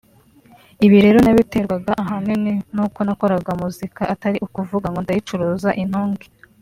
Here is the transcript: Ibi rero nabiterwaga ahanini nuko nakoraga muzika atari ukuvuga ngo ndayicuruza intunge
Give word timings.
Ibi 0.85 0.97
rero 1.05 1.17
nabiterwaga 1.21 1.91
ahanini 2.03 2.53
nuko 2.73 2.99
nakoraga 3.05 3.51
muzika 3.61 4.01
atari 4.13 4.37
ukuvuga 4.45 4.87
ngo 4.89 4.99
ndayicuruza 5.01 5.69
intunge 5.83 6.25